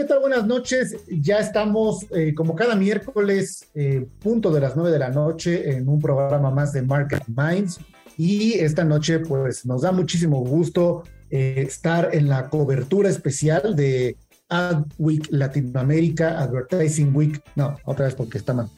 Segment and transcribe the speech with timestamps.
[0.00, 0.20] ¿Qué tal?
[0.20, 0.96] Buenas noches.
[1.08, 5.86] Ya estamos, eh, como cada miércoles, eh, punto de las nueve de la noche, en
[5.90, 7.78] un programa más de Market Minds.
[8.16, 14.16] Y esta noche, pues, nos da muchísimo gusto eh, estar en la cobertura especial de
[14.48, 17.42] Ad Week Latinoamérica, Advertising Week.
[17.54, 18.70] No, otra vez porque está mal.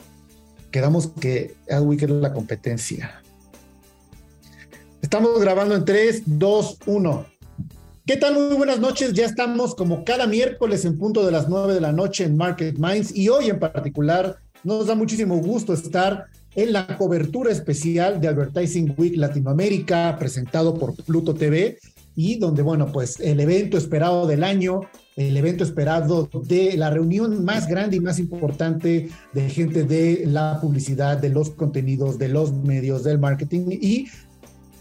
[0.72, 3.22] Quedamos que Ad Week es la competencia.
[5.00, 7.31] Estamos grabando en 3, 2, 1.
[8.04, 8.34] ¿Qué tal?
[8.34, 9.12] Muy buenas noches.
[9.12, 12.76] Ya estamos como cada miércoles en punto de las 9 de la noche en Market
[12.76, 16.26] Minds y hoy en particular nos da muchísimo gusto estar
[16.56, 21.78] en la cobertura especial de Advertising Week Latinoamérica presentado por Pluto TV
[22.16, 24.80] y donde, bueno, pues el evento esperado del año,
[25.14, 30.58] el evento esperado de la reunión más grande y más importante de gente de la
[30.60, 34.08] publicidad, de los contenidos, de los medios, del marketing y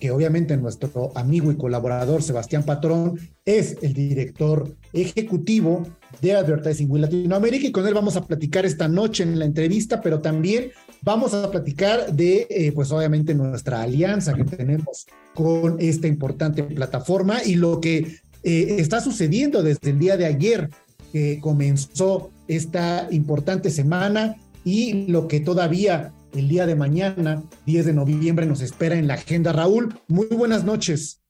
[0.02, 5.88] que obviamente nuestro amigo y colaborador Sebastián Patrón es el director ejecutivo
[6.22, 10.02] de Advertising Week Latinoamérica y con él vamos a platicar esta noche en la entrevista,
[10.02, 10.72] pero también
[11.04, 17.44] vamos a platicar de, eh, pues obviamente, nuestra alianza que tenemos con esta importante plataforma
[17.46, 18.00] y lo que
[18.44, 20.72] eh, está sucediendo desde el día de ayer
[21.14, 27.94] que comenzó esta importante semana y lo que todavía el día de mañana, 10 de
[27.94, 29.54] noviembre, nos espera en la agenda.
[29.54, 31.22] Raúl, muy buenas noches.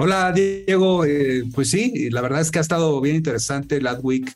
[0.00, 4.32] Hola Diego, eh, pues sí, la verdad es que ha estado bien interesante el Week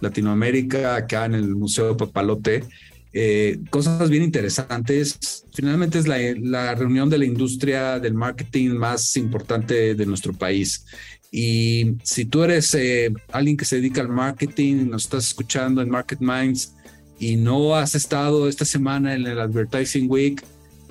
[0.00, 2.64] Latinoamérica acá en el Museo de Papalote.
[3.12, 5.44] Eh, cosas bien interesantes.
[5.52, 10.86] Finalmente es la, reunión de la industria del marketing más importante de nuestro país.
[11.32, 15.90] Y si tú eres eh, alguien que se dedica al marketing, nos estás escuchando en
[15.90, 16.74] Market Minds,
[17.20, 20.42] y no has estado esta semana en el Advertising Week,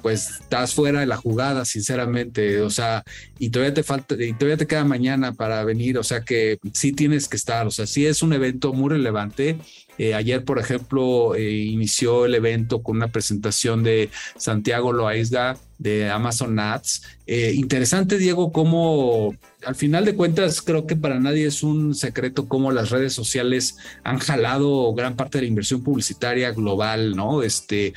[0.04, 2.62] pues estás fuera de la jugada, sinceramente.
[2.62, 3.04] O sea,
[3.40, 5.98] y todavía te falta, y todavía te queda mañana para venir.
[5.98, 7.66] O sea que sí tienes que estar.
[7.66, 9.58] O sea, sí es un evento muy relevante.
[9.98, 16.10] Eh, ayer, por ejemplo, eh, inició el evento con una presentación de Santiago Loaiza de
[16.12, 17.02] Amazon Ads.
[17.26, 19.34] Eh, interesante, Diego, cómo
[19.66, 23.78] al final de cuentas creo que para nadie es un secreto cómo las redes sociales
[24.04, 27.42] han jalado gran parte de la inversión publicitaria global, ¿no?
[27.44, 27.94] Este,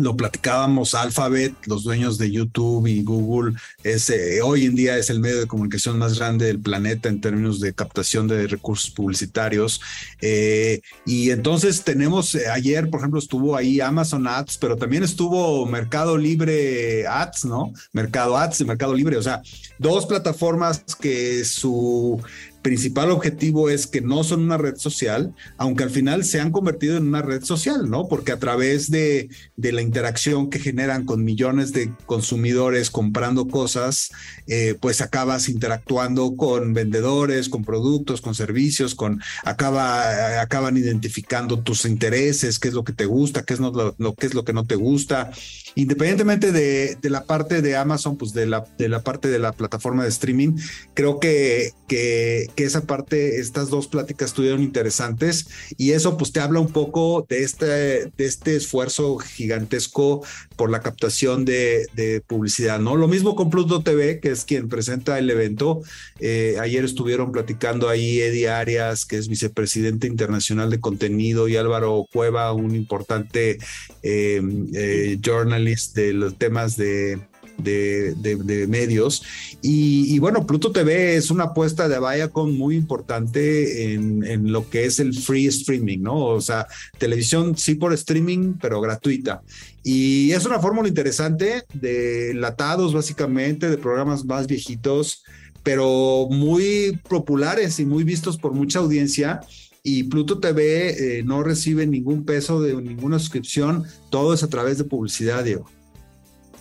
[0.00, 5.10] lo platicábamos, Alphabet, los dueños de YouTube y Google, es, eh, hoy en día es
[5.10, 9.80] el medio de comunicación más grande del planeta en términos de captación de recursos publicitarios.
[10.20, 15.66] Eh, y entonces tenemos, eh, ayer, por ejemplo, estuvo ahí Amazon Ads, pero también estuvo
[15.66, 17.72] Mercado Libre Ads, ¿no?
[17.92, 19.42] Mercado Ads y Mercado Libre, o sea,
[19.78, 22.20] dos plataformas que su
[22.62, 26.96] principal objetivo es que no son una red social, aunque al final se han convertido
[26.96, 28.08] en una red social, ¿no?
[28.08, 34.10] Porque a través de, de la interacción que generan con millones de consumidores comprando cosas,
[34.46, 41.84] eh, pues acabas interactuando con vendedores, con productos, con servicios, con acaba, acaban identificando tus
[41.84, 44.64] intereses, qué es lo que te gusta, qué es, lo, qué es lo que no
[44.64, 45.30] te gusta.
[45.76, 49.52] Independientemente de, de, la parte de Amazon, pues de la, de la parte de la
[49.52, 50.56] plataforma de streaming,
[50.94, 56.40] creo que, que que esa parte, estas dos pláticas estuvieron interesantes y eso pues te
[56.40, 60.22] habla un poco de este, de este esfuerzo gigantesco
[60.56, 61.88] por la captación de,
[62.26, 62.96] publicidad, ¿no?
[62.96, 65.82] Lo mismo con Pluto TV, que es quien presenta el evento.
[66.18, 72.06] Eh, ayer estuvieron platicando ahí Eddie Arias, que es vicepresidente internacional de contenido, y Álvaro
[72.12, 73.58] Cueva, un importante
[74.02, 74.42] eh,
[74.74, 77.18] eh, journalist de los temas de
[77.62, 79.22] de, medios.
[79.62, 85.00] Y, bueno, Pluto TV es una apuesta de Viacom muy importante en, lo que es
[85.00, 86.16] el free streaming, ¿no?
[86.16, 86.66] O sea,
[86.98, 89.42] televisión sí por streaming, pero gratuita.
[89.82, 95.24] Y es una fórmula interesante de latados, básicamente, de programas más viejitos,
[95.62, 99.40] pero muy populares y muy vistos por mucha audiencia
[99.82, 104.78] y Pluto TV eh, no recibe ningún peso de ninguna suscripción, todo es a través
[104.78, 105.66] de publicidad, Diego.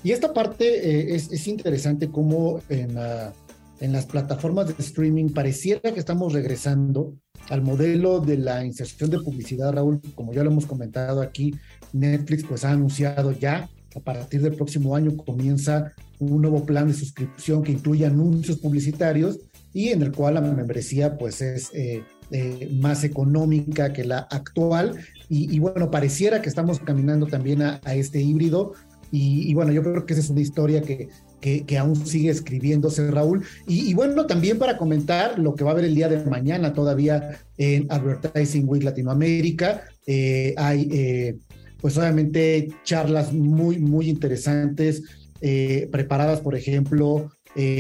[0.04, 6.34] Y esta parte eh, es, interesante como en, las plataformas de streaming pareciera que estamos
[6.34, 7.16] regresando
[7.50, 11.56] al modelo de la inserción de publicidad, Raúl, como ya lo hemos comentado aquí,
[11.94, 16.94] Netflix pues ha anunciado ya, a partir del próximo año comienza un nuevo plan de
[16.94, 19.40] suscripción que incluye anuncios publicitarios
[19.74, 25.00] y en el cual la membresía pues es eh, eh, más económica que la actual,
[25.32, 28.74] y, bueno, pareciera que estamos caminando también a, este híbrido.
[29.12, 31.10] Y, bueno, yo creo que esa es una historia que,
[31.42, 33.44] que, aún sigue escribiéndose, Raúl.
[33.68, 37.40] Y, bueno, también para comentar lo que va a haber el día de mañana todavía
[37.58, 39.84] en Advertising Week Latinoamérica.
[40.06, 41.38] Eh, hay, eh,
[41.82, 45.04] pues obviamente, charlas muy, muy interesantes,
[45.42, 47.32] eh, preparadas, por ejemplo,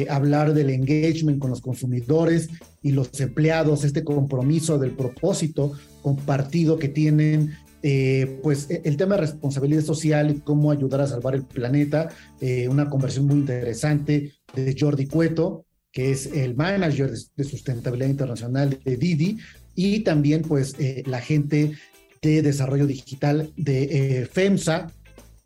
[0.09, 2.49] hablar del engagement con los consumidores
[2.81, 5.71] y los empleados, este compromiso del propósito
[6.01, 11.07] compartido que tienen eh, pues e, el tema de responsabilidad social y cómo ayudar a
[11.07, 12.09] salvar el planeta,
[12.41, 18.79] eh, una conversión muy interesante de Jordi Cueto, que es el manager de, sustentabilidad internacional
[18.83, 19.37] de Didi,
[19.75, 21.73] y también pues eh, la gente
[22.21, 24.91] de desarrollo digital de FEMSA,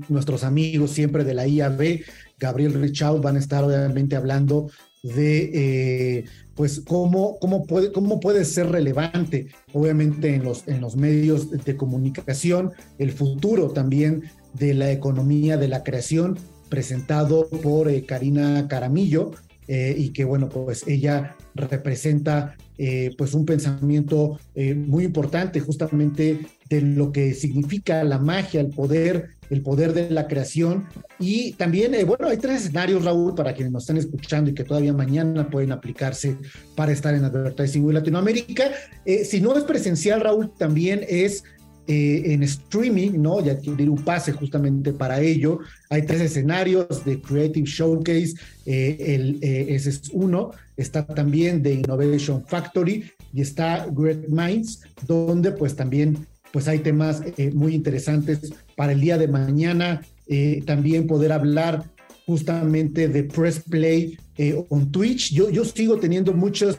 [0.10, 2.02] nuestros amigos siempre de la IAB,
[2.40, 4.70] Gabriel Richaud, van a estar obviamente hablando
[5.04, 11.50] de pues cómo, cómo, puede, cómo puede ser relevante, obviamente en los, en los medios
[11.50, 14.24] de comunicación, el futuro también
[14.54, 16.38] de la economía de la creación,
[16.70, 19.32] presentado por eh, Karina Caramillo,
[19.68, 26.40] eh, y que bueno, pues ella representa eh, pues un pensamiento muy importante justamente
[26.70, 30.86] de lo que significa la magia, el poder el poder de la creación.
[31.20, 34.64] Y también, eh, bueno, hay tres escenarios, Raúl, para quienes nos están escuchando y que
[34.64, 36.38] todavía mañana pueden aplicarse
[36.76, 38.72] para estar en Advertising Week Latinoamérica.
[39.06, 41.44] Eh, si no es presencial, Raúl, también es
[41.88, 43.46] eh, en streaming, ¿no?
[43.46, 45.60] Y adquirir un pase justamente para ello.
[45.90, 48.34] Hay tres escenarios de Creative Showcase,
[48.66, 50.52] ese es uno.
[50.76, 57.24] Está también de Innovation Factory y está Great Minds, donde pues también pues hay temas
[57.38, 60.02] eh, muy interesantes para el día de mañana.
[60.28, 61.84] Eh, también poder hablar
[62.28, 65.34] justamente de Press Play eh, on Twitch.
[65.34, 66.78] Yo, yo sigo teniendo muchas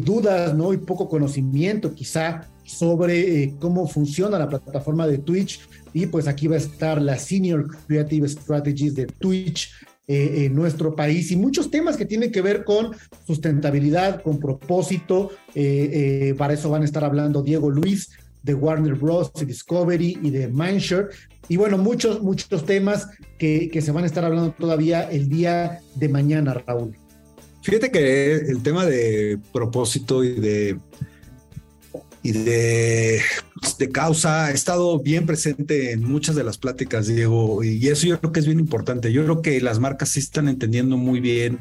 [0.00, 0.72] dudas, ¿no?
[0.72, 5.60] Y poco conocimiento quizá sobre cómo funciona la plataforma de Twitch.
[5.92, 9.70] Y pues aquí va a estar la Senior Creative Strategies de Twitch,
[10.06, 12.90] en nuestro país y muchos temas que tienen que ver con
[13.26, 15.30] sustentabilidad, con propósito.
[16.36, 18.10] para eso van a estar hablando Diego Luis,
[18.44, 19.32] de Warner Bros.
[19.40, 21.08] y Discovery y de Mindshare.
[21.48, 23.08] Y bueno, muchos, muchos temas
[23.38, 26.96] que, que se van a estar hablando todavía el día de mañana, Raúl.
[27.62, 30.78] Fíjate que el tema de propósito y de
[32.22, 33.20] y de,
[33.78, 38.18] de, causa ha estado bien presente en muchas de las pláticas, Diego, y eso yo
[38.18, 39.12] creo que es bien importante.
[39.12, 41.60] Yo creo que las marcas sí están entendiendo muy bien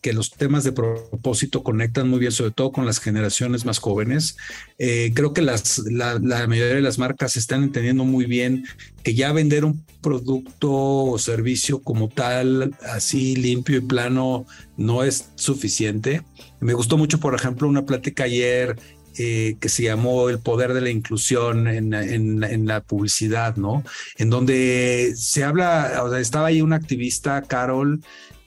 [0.00, 4.36] que, los temas de propósito conectan muy bien, sobre todo con las generaciones más jóvenes.
[4.78, 8.64] Eh, creo que las, la, mayoría de las marcas están entendiendo muy bien
[9.02, 15.30] que ya vender un producto o servicio como tal, así limpio y plano, no es
[15.34, 16.22] suficiente.
[16.60, 18.76] Me gustó mucho, por ejemplo, una plática ayer
[19.18, 23.82] eh, que se llamó El poder de la inclusión en, en, la publicidad, ¿no?
[24.16, 28.00] En donde se habla, o sea, estaba ahí una activista, Carol,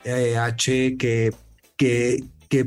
[0.05, 1.33] H que,
[1.77, 2.65] que, que,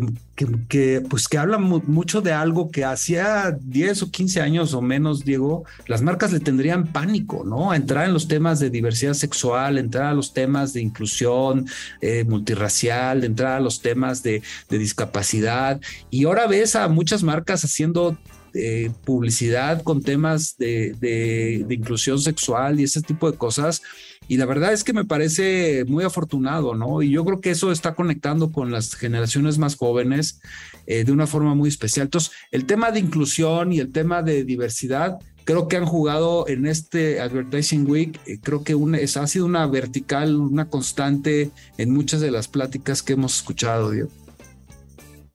[0.69, 5.27] que, pues que habla mucho de algo que hacía 10 o 15 años o menos,
[5.27, 7.75] Diego, las marcas le tendrían pánico, ¿no?
[7.75, 11.67] Entrar en los temas de diversidad sexual, entrar a los temas de inclusión
[12.01, 15.81] eh, multirracial, entrar a los temas de, discapacidad.
[16.11, 18.17] Y ahora ves a muchas marcas haciendo
[18.55, 23.83] eh, publicidad con temas de inclusión sexual y ese tipo de cosas
[24.29, 27.03] y la verdad es que me parece muy afortunado, ¿no?
[27.03, 30.41] Y yo creo que eso está conectando con las generaciones más jóvenes
[30.87, 32.07] eh, de una forma muy especial.
[32.07, 36.67] Entonces, el tema de inclusión y el tema de diversidad, creo que han jugado en
[36.67, 42.21] este Advertising Week, eh, creo que una, ha sido una vertical, una constante en muchas
[42.21, 44.09] de las pláticas que hemos escuchado, Diego.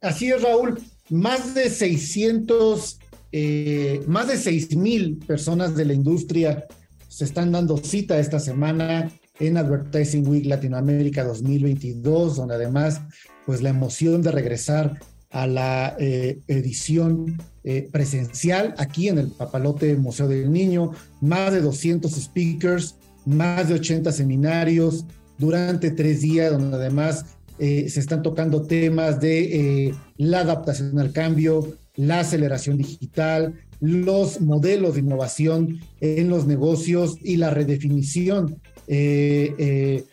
[0.02, 0.80] Así es, Raúl.
[1.10, 3.00] Más de 600,
[3.32, 6.66] eh, más de 6 mil personas de la industria
[7.10, 13.02] se están dando cita esta semana en Advertising Week Latinoamérica 2022, donde además,
[13.46, 15.00] pues la emoción de regresar
[15.32, 21.62] a la eh, edición eh, presencial aquí en el Papalote Museo del Niño, más de
[21.62, 25.06] 200 speakers, más de 80 seminarios
[25.38, 27.26] durante tres días, donde además
[27.58, 34.94] eh, se están tocando temas de la adaptación al cambio, la aceleración digital, los modelos
[34.94, 40.06] de innovación en los negocios y la redefinición eh, eh,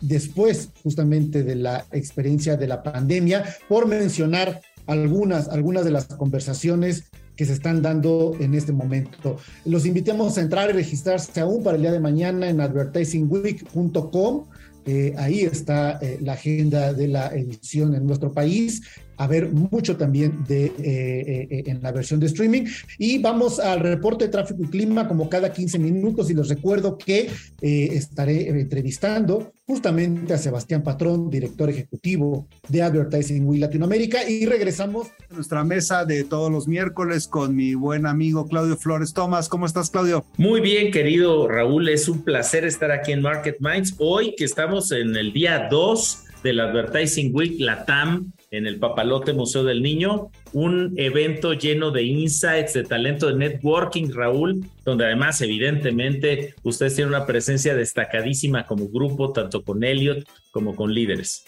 [0.00, 7.04] después justamente de la experiencia de la pandemia, por mencionar algunas, algunas de las conversaciones
[7.36, 9.36] que se están dando en este momento.
[9.66, 14.46] Los invitamos a entrar y registrarse aún para el día de mañana en advertisingweek.com.
[14.86, 18.82] Eh, ahí está la agenda de la edición en nuestro país
[19.16, 22.64] a ver mucho también de, en la versión de streaming.
[22.98, 26.96] Y vamos al reporte de tráfico y clima como cada 15 minutos y les recuerdo
[26.98, 27.30] que
[27.60, 34.28] estaré entrevistando justamente a Sebastián Patrón, director ejecutivo de Advertising Week Latinoamérica.
[34.28, 39.14] Y regresamos a nuestra mesa de todos los miércoles con mi buen amigo Claudio Flores
[39.14, 39.48] Tomás.
[39.48, 40.24] ¿Cómo estás, Claudio?
[40.36, 41.88] Muy bien, querido Raúl.
[41.88, 43.94] Es un placer estar aquí en Market Minds.
[43.98, 49.64] Hoy que estamos en el día 2 del Advertising Week Latam en el Papalote Museo
[49.64, 56.54] del Niño, un evento lleno de insights, de talento, de networking, Raúl, donde además evidentemente
[56.62, 61.44] ustedes tienen una presencia destacadísima como grupo, tanto con Elliot como con líderes.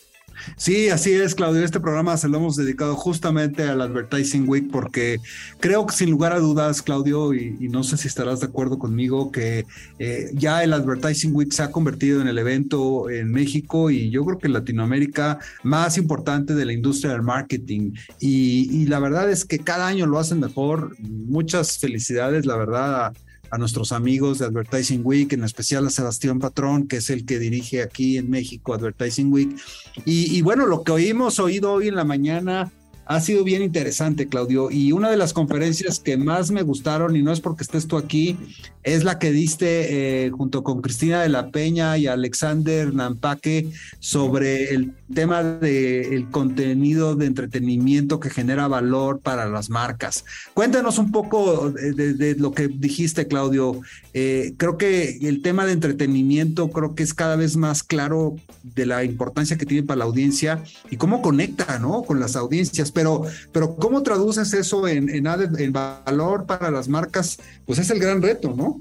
[0.57, 1.65] Sí, así es, Claudio.
[1.65, 5.19] Este programa se lo hemos dedicado justamente al Advertising Week porque
[5.61, 9.31] creo que sin lugar a dudas, Claudio, y, no sé si estarás de acuerdo conmigo,
[9.31, 9.67] que
[9.99, 14.25] eh, ya el Advertising Week se ha convertido en el evento en México y yo
[14.25, 17.93] creo que en Latinoamérica más importante de la industria del marketing.
[18.21, 20.97] Y, la verdad es que cada año lo hacen mejor.
[21.01, 23.13] Muchas felicidades, la verdad,
[23.59, 27.83] nuestros amigos de Advertising Week, en especial a Sebastián Patrón, que es el que dirige
[27.83, 29.57] aquí en México Advertising Week.
[30.05, 32.73] Y, y bueno, lo que oímos oído hoy en la mañana
[33.07, 34.71] ha sido bien interesante, Claudio.
[34.71, 37.97] Y una de las conferencias que más me gustaron, y no es porque estés tú
[37.97, 38.37] aquí,
[38.83, 44.75] es la que diste eh, junto con Cristina de la Peña y Alexander Nampaque sobre
[44.75, 50.25] el tema del contenido de entretenimiento que genera valor para las marcas.
[50.55, 53.81] Cuéntanos un poco de, lo que dijiste, Claudio.
[54.15, 58.87] Eh, creo que el tema de entretenimiento creo que es cada vez más claro de
[58.87, 62.03] la importancia que tiene para la audiencia y cómo conecta, ¿no?
[62.03, 67.39] Con las audiencias pero, pero ¿cómo traduces eso en, en, en valor para las marcas?
[67.67, 68.81] Pues es el gran reto, ¿no?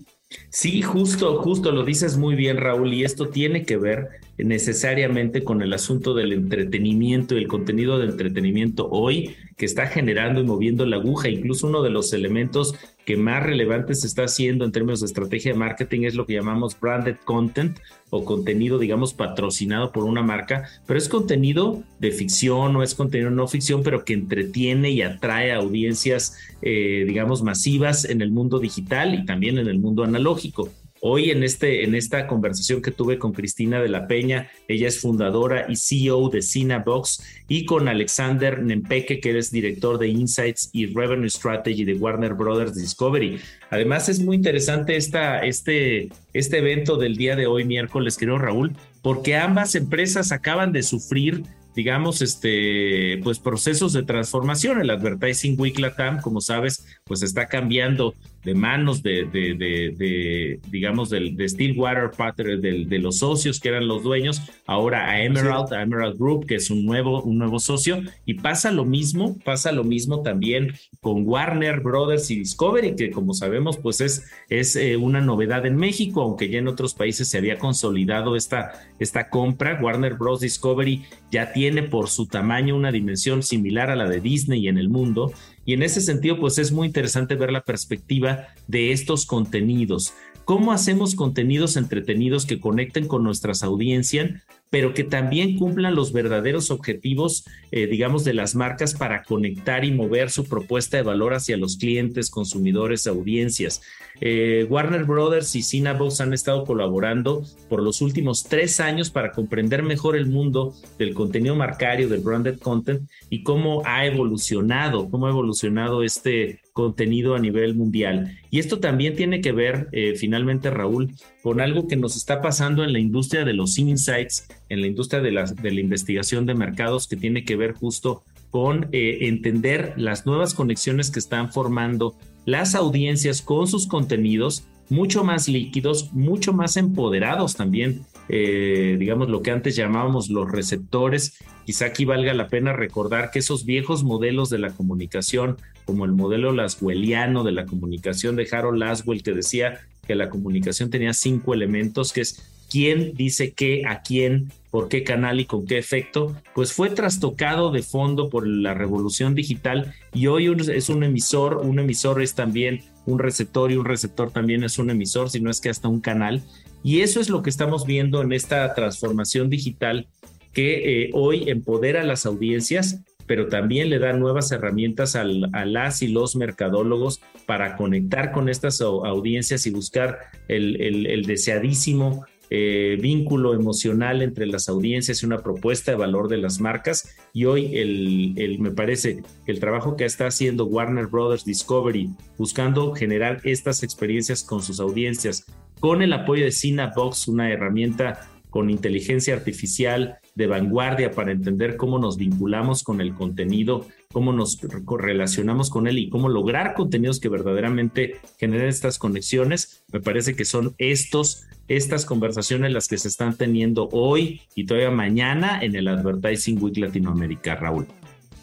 [0.50, 4.08] Sí, justo, justo lo dices muy bien, Raúl, y esto tiene que ver
[4.38, 10.40] necesariamente con el asunto del entretenimiento y el contenido de entretenimiento hoy que está generando
[10.40, 11.28] y moviendo la aguja.
[11.28, 15.54] Incluso uno de los elementos que más relevantes se está haciendo en términos de estrategia
[15.54, 17.78] de marketing es lo que llamamos branded content
[18.10, 23.30] o contenido, digamos, patrocinado por una marca, pero es contenido de ficción o es contenido
[23.30, 28.60] no ficción, pero que entretiene y atrae a audiencias, eh, digamos, masivas en el mundo
[28.60, 30.70] digital y también en el mundo analógico.
[31.08, 35.02] Hoy en, este, en esta conversación que tuve con Cristina de la Peña, ella es
[35.02, 40.88] fundadora y CEO de Cinebox, y con Alexander Nempeke, que es director de Insights y
[40.88, 43.40] Revenue Strategy de Warner Brothers Discovery.
[43.70, 48.76] Además es muy interesante esta, este, este evento del día de hoy, miércoles, querido Raúl,
[49.04, 51.44] porque ambas empresas acaban de sufrir
[51.76, 54.80] digamos, este, pues procesos de transformación.
[54.80, 58.16] El Advertising Week Latam, como sabes, pues está cambiando
[58.46, 62.12] de manos de, de, de, digamos, del, de Stillwater,
[62.60, 66.56] de, de, los socios que eran los dueños, ahora a Emerald, a Emerald Group, que
[66.56, 71.28] es un nuevo, un nuevo socio, y pasa lo mismo, pasa lo mismo también con
[71.28, 76.22] Warner Brothers y Discovery, que como sabemos, pues es, es eh, una novedad en México,
[76.22, 79.80] aunque ya en otros países se había consolidado esta, esta compra.
[79.82, 80.42] Warner Bros.
[80.42, 84.90] Discovery ya tiene por su tamaño una dimensión similar a la de Disney en el
[84.90, 85.34] mundo
[85.66, 90.14] y en ese sentido, pues es muy interesante ver la perspectiva de estos contenidos.
[90.46, 96.72] ¿Cómo hacemos contenidos entretenidos que conecten con nuestras audiencias, pero que también cumplan los verdaderos
[96.72, 101.58] objetivos, eh, digamos, de las marcas para conectar y mover su propuesta de valor hacia
[101.58, 103.82] los clientes, consumidores, audiencias.
[104.22, 109.84] Eh, Warner Brothers y Cinebox han estado colaborando por los últimos tres años para comprender
[109.84, 115.32] mejor el mundo del contenido marcario, del branded content y cómo ha evolucionado, cómo ha
[115.32, 118.38] evolucionado este contenido a nivel mundial.
[118.52, 122.84] Y esto también tiene que ver, eh, finalmente, Raúl, con algo que nos está pasando
[122.84, 126.54] en la industria de los insights, en la industria de la, de la investigación de
[126.54, 132.18] mercados, que tiene que ver justo con eh, entender las nuevas conexiones que están formando
[132.46, 139.42] las audiencias con sus contenidos mucho más líquidos, mucho más empoderados también, eh, digamos lo
[139.42, 141.40] que antes llamábamos los receptores.
[141.66, 146.12] Quizá aquí valga la pena recordar que esos viejos modelos de la comunicación, como el
[146.12, 151.54] modelo laswelliano de la comunicación de Harold Laswell, que decía que la comunicación tenía cinco
[151.54, 156.36] elementos, que es quién dice qué, a quién, por qué canal y con qué efecto,
[156.54, 161.80] pues fue trastocado de fondo por la revolución digital y hoy es un emisor, un
[161.80, 165.62] emisor es también un receptor y un receptor también es un emisor, si no es
[165.62, 166.42] que hasta un canal.
[166.84, 170.08] Y eso es lo que estamos viendo en esta transformación digital
[170.54, 176.02] que eh, hoy empodera a las audiencias, pero también le da nuevas herramientas a las
[176.02, 183.56] y los mercadólogos para conectar con estas audiencias y buscar el, el deseadísimo eh, vínculo
[183.56, 187.16] emocional entre las audiencias y una propuesta de valor de las marcas.
[187.34, 192.94] Y hoy el, el, me parece el trabajo que está haciendo Warner Brothers Discovery buscando
[192.94, 195.46] generar estas experiencias con sus audiencias,
[195.80, 201.98] con el apoyo de Cinebox, una herramienta con inteligencia artificial de vanguardia para entender cómo
[201.98, 207.30] nos vinculamos con el contenido, cómo nos relacionamos con él y cómo lograr contenidos que
[207.30, 209.84] verdaderamente generen estas conexiones.
[209.92, 214.92] Me parece que son estos, estas conversaciones las que se están teniendo hoy y todavía
[214.92, 217.88] mañana en el Advertising Week Latinoamérica, Raúl.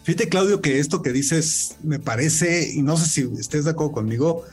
[0.03, 3.93] Fíjate, Claudio, que esto que dices me parece, y no sé si estés de acuerdo
[3.93, 4.43] conmigo,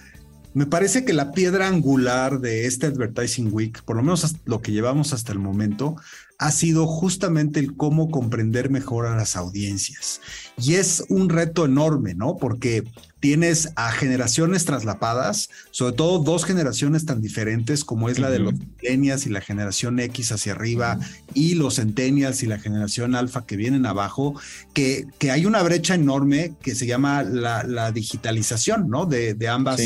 [0.52, 4.72] me parece que la piedra angular de este Advertising Week, por lo menos lo que
[4.72, 5.96] llevamos hasta el momento,
[6.40, 10.22] ha sido justamente el cómo comprender mejor a las audiencias.
[10.56, 12.38] Y es un reto enorme, ¿no?
[12.38, 12.82] Porque
[13.20, 18.54] tienes a generaciones traslapadas, sobre todo dos generaciones tan diferentes como es la de los
[18.54, 20.98] millennials y la generación X hacia arriba
[21.34, 24.34] y los centennials y la generación alfa que vienen abajo,
[24.72, 29.04] que, que hay una brecha enorme que se llama la, digitalización, ¿no?
[29.04, 29.78] De, de ambas.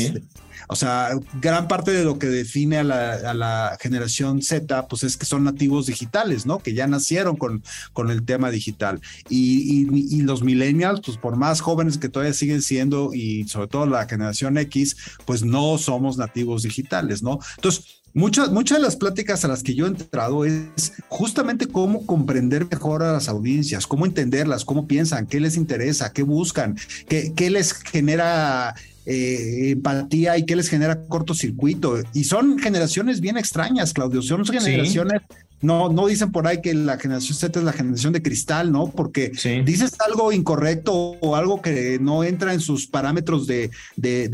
[0.67, 1.09] O sea,
[1.41, 5.85] gran parte de lo que define a la, generación Z, pues es que son nativos
[5.85, 6.59] digitales, ¿no?
[6.59, 9.01] Que ya nacieron con, con el tema digital.
[9.29, 13.85] Y, y, los millennials, pues por más jóvenes que todavía siguen siendo y sobre todo
[13.85, 17.39] la generación X, pues no somos nativos digitales, ¿no?
[17.57, 22.05] Entonces, Muchas, muchas de las pláticas a las que yo he entrado es justamente cómo
[22.05, 26.77] comprender mejor a las audiencias, cómo entenderlas, cómo piensan, qué les interesa, qué buscan,
[27.09, 28.73] qué, qué les genera
[29.05, 31.97] eh, empatía y qué les genera cortocircuito.
[32.13, 34.21] Y son generaciones bien extrañas, Claudio.
[34.21, 35.21] Son generaciones
[35.61, 38.87] no, no dicen por ahí que la generación Z es la generación de cristal, ¿no?
[38.91, 39.31] Porque
[39.65, 43.71] dices algo incorrecto o algo que no entra en sus parámetros de,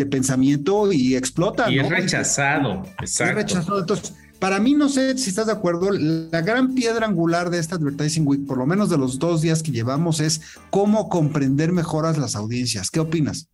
[0.10, 1.72] pensamiento y explota.
[1.72, 3.40] Y es rechazado, exacto.
[3.40, 3.80] Es rechazado.
[3.80, 7.76] Entonces, para mí, no sé si estás de acuerdo, la gran piedra angular de esta
[7.76, 12.06] Advertising Week, por lo menos de los dos días que llevamos, es cómo comprender mejor
[12.06, 12.90] a las audiencias.
[12.90, 13.48] ¿Qué opinas?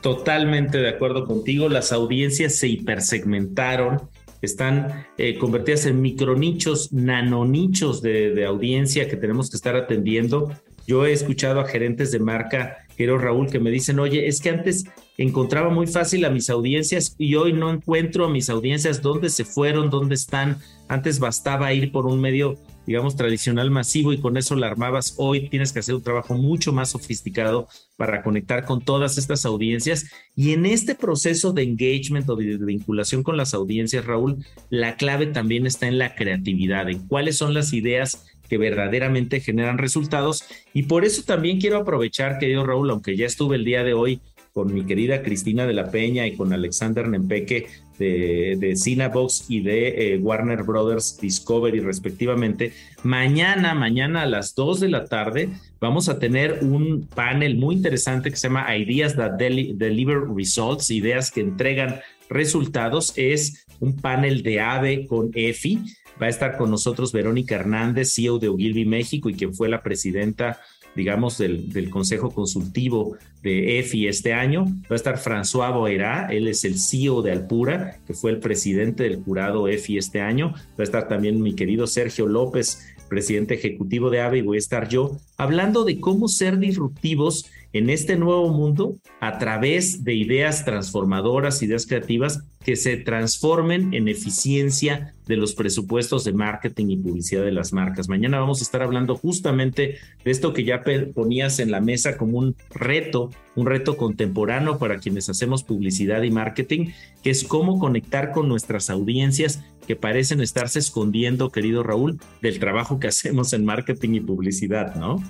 [0.00, 1.68] Totalmente de acuerdo contigo.
[1.68, 4.08] Las audiencias se hipersegmentaron
[4.42, 10.52] están eh, convertidas en micronichos, nanonichos de, de audiencia que tenemos que estar atendiendo.
[10.86, 14.50] Yo he escuchado a gerentes de marca, quiero Raúl, que me dicen, oye, es que
[14.50, 14.84] antes
[15.18, 19.44] encontraba muy fácil a mis audiencias y hoy no encuentro a mis audiencias dónde se
[19.44, 20.56] fueron, dónde están.
[20.88, 22.56] Antes bastaba ir por un medio
[22.90, 25.14] digamos, tradicional masivo y con eso la armabas.
[25.16, 30.10] Hoy tienes que hacer un trabajo mucho más sofisticado para conectar con todas estas audiencias.
[30.34, 35.28] Y en este proceso de engagement o de vinculación con las audiencias, Raúl, la clave
[35.28, 40.42] también está en la creatividad, en cuáles son las ideas que verdaderamente generan resultados.
[40.74, 44.20] Y por eso también quiero aprovechar, querido Raúl, aunque ya estuve el día de hoy
[44.52, 49.60] con mi querida Cristina de la Peña y con Alexander Nempeque de, de Cinebox y
[49.60, 52.72] de eh, Warner Brothers Discovery respectivamente.
[53.02, 58.30] Mañana, mañana a las 2 de la tarde vamos a tener un panel muy interesante
[58.30, 63.12] que se llama Ideas that Deliver Results, ideas que entregan resultados.
[63.16, 65.78] Es un panel de AVE con EFI.
[66.20, 69.82] Va a estar con nosotros Verónica Hernández, CEO de Ogilvy México y quien fue la
[69.82, 70.60] presidenta
[70.94, 74.64] digamos, del, del, Consejo Consultivo de EFI este año.
[74.64, 79.04] Va a estar François Boera, él es el CEO de Alpura, que fue el presidente
[79.04, 80.52] del jurado EFI este año.
[80.78, 84.58] Va a estar también mi querido Sergio López, presidente ejecutivo de AVE, y voy a
[84.58, 90.64] estar yo hablando de cómo ser disruptivos en este nuevo mundo a través de ideas
[90.64, 97.44] transformadoras, ideas creativas que se transformen en eficiencia de los presupuestos de marketing y publicidad
[97.44, 98.08] de las marcas.
[98.08, 100.82] Mañana vamos a estar hablando justamente de esto que ya
[101.14, 106.30] ponías en la mesa como un reto, un reto contemporáneo para quienes hacemos publicidad y
[106.30, 106.90] marketing,
[107.22, 112.98] que es cómo conectar con nuestras audiencias que parecen estarse escondiendo, querido Raúl, del trabajo
[112.98, 115.22] que hacemos en marketing y publicidad, ¿no?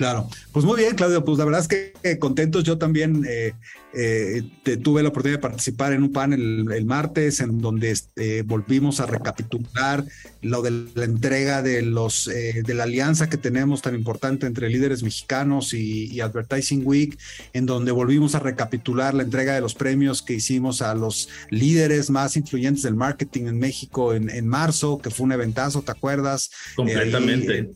[0.00, 2.64] Claro, pues muy bien, Claudio, pues la verdad es que contentos.
[2.64, 3.52] Yo también eh,
[3.92, 4.42] eh,
[4.82, 9.04] tuve la oportunidad de participar en un panel el, martes en donde este, volvimos a
[9.04, 10.02] recapitular
[10.40, 14.70] lo de la entrega de los eh, de la alianza que tenemos tan importante entre
[14.70, 17.18] líderes mexicanos y, Advertising Week,
[17.52, 22.08] en donde volvimos a recapitular la entrega de los premios que hicimos a los líderes
[22.08, 26.50] más influyentes del marketing en México en, en marzo, que fue un eventazo, ¿te acuerdas?
[26.74, 27.68] Completamente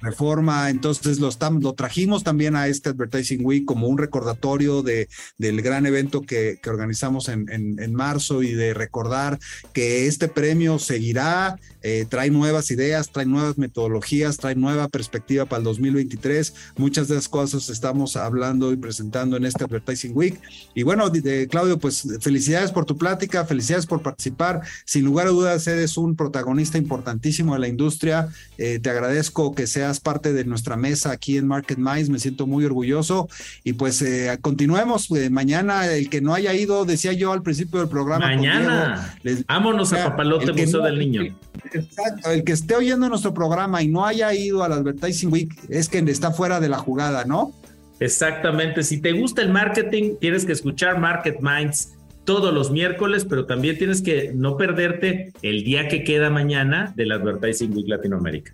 [0.00, 0.70] reforma.
[0.70, 5.08] Entonces lo, estamos, lo trajimos también a este Advertising Week como un recordatorio de,
[5.38, 9.38] del gran evento que, que organizamos en, en, marzo y de recordar
[9.72, 15.58] que este premio seguirá, eh, trae nuevas ideas, trae nuevas metodologías, trae nueva perspectiva para
[15.58, 16.54] el 2023.
[16.76, 20.40] Muchas de las cosas estamos hablando y presentando en este Advertising Week.
[20.74, 21.10] Y bueno,
[21.50, 24.62] Claudio, pues felicidades por tu plática, felicidades por participar.
[24.84, 28.28] Sin lugar a dudas, eres un protagonista importantísimo de la industria.
[28.56, 32.46] Eh, te agradezco que seas parte de nuestra mesa aquí en Market Minds, me siento
[32.46, 33.28] muy orgulloso
[33.64, 37.80] y pues eh, continuemos eh, mañana, el que no haya ido, decía yo al principio
[37.80, 38.26] del programa.
[38.26, 39.16] Mañana,
[39.48, 41.36] vámonos a Papalote Museo del Niño.
[41.72, 45.88] Exacto, el que esté oyendo nuestro programa y no haya ido al Advertising Week es
[45.88, 47.52] que está fuera de la jugada, ¿no?
[47.98, 53.46] Exactamente, si te gusta el marketing, tienes que escuchar Market Minds todos los miércoles, pero
[53.46, 58.52] también tienes que no perderte el día que queda mañana del Advertising Week Latinoamérica.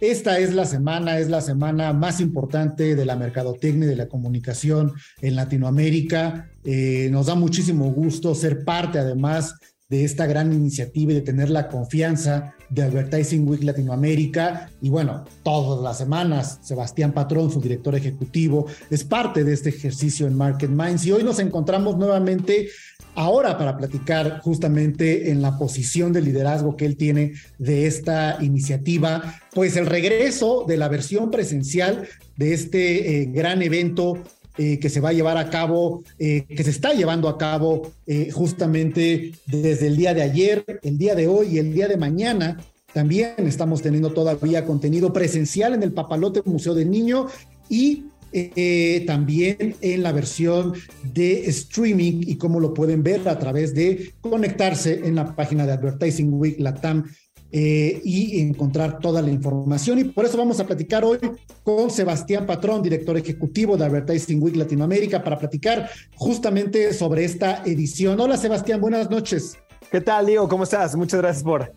[0.00, 4.08] Esta es la semana, es la semana más importante de la mercadotecnia y de la
[4.08, 6.50] comunicación en Latinoamérica.
[6.64, 9.56] Eh, nos da muchísimo gusto ser parte, además,
[9.90, 14.70] de esta gran iniciativa y de tener la confianza de Advertising Week Latinoamérica.
[14.80, 20.28] Y bueno, todas las semanas, Sebastián Patrón, su director ejecutivo, es parte de este ejercicio
[20.28, 21.04] en Market Minds.
[21.04, 22.68] Y hoy nos encontramos nuevamente
[23.16, 29.40] ahora para platicar justamente en la posición de liderazgo que él tiene de esta iniciativa,
[29.52, 34.22] pues el regreso de la versión presencial de este eh, gran evento
[34.62, 37.92] eh, que se va a llevar a cabo, eh, que se está llevando a cabo
[38.30, 42.58] justamente desde el día de ayer, el día de hoy y el día de mañana.
[42.92, 47.28] También estamos teniendo todavía contenido presencial en el Papalote Museo del Niño
[47.70, 53.74] y eh, también en la versión de streaming y cómo lo pueden ver a través
[53.74, 57.06] de conectarse en la página de Advertising Week Latam
[57.52, 59.98] eh, y encontrar toda la información.
[59.98, 61.18] Y por eso vamos a platicar hoy
[61.64, 68.20] con Sebastián Patrón, director ejecutivo de Advertising Week Latinoamérica, para platicar justamente sobre esta edición.
[68.20, 69.58] Hola Sebastián, buenas noches.
[69.90, 70.48] ¿Qué tal, Diego?
[70.48, 70.94] ¿Cómo estás?
[70.94, 71.72] Muchas gracias por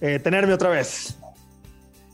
[0.00, 1.18] eh, tenerme otra vez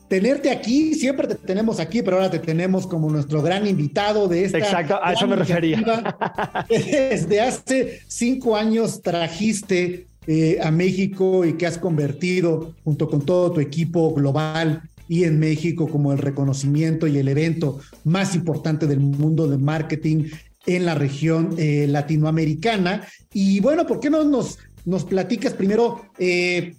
[0.07, 4.45] tenerte aquí, siempre te tenemos aquí, pero ahora te tenemos como nuestro gran invitado de
[4.45, 4.57] esta.
[4.59, 5.81] Exacto, a eso me refería.
[6.69, 13.51] Desde hace cinco años trajiste eh, a México y que has convertido junto con todo
[13.51, 18.99] tu equipo global y en México como el reconocimiento y el evento más importante del
[18.99, 20.29] mundo de marketing
[20.65, 23.07] en la región eh, latinoamericana.
[23.33, 26.73] Y bueno, ¿por qué no nos, nos platicas primero eh,